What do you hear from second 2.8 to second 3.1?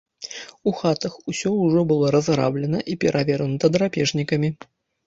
і